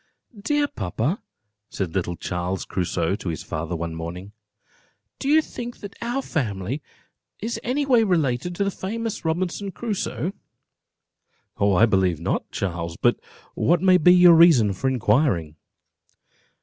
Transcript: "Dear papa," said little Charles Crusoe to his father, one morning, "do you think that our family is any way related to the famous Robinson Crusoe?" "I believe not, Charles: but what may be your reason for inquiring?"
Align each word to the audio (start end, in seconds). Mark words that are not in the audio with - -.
"Dear 0.41 0.67
papa," 0.67 1.21
said 1.69 1.93
little 1.93 2.15
Charles 2.15 2.65
Crusoe 2.65 3.13
to 3.17 3.29
his 3.29 3.43
father, 3.43 3.75
one 3.75 3.93
morning, 3.93 4.31
"do 5.19 5.29
you 5.29 5.43
think 5.43 5.77
that 5.81 5.93
our 6.01 6.23
family 6.23 6.81
is 7.39 7.59
any 7.61 7.85
way 7.85 8.01
related 8.03 8.55
to 8.55 8.63
the 8.63 8.71
famous 8.71 9.23
Robinson 9.23 9.71
Crusoe?" 9.71 10.33
"I 11.61 11.85
believe 11.85 12.19
not, 12.19 12.49
Charles: 12.49 12.97
but 12.97 13.19
what 13.53 13.83
may 13.83 13.99
be 13.99 14.11
your 14.15 14.33
reason 14.33 14.73
for 14.73 14.87
inquiring?" 14.89 15.55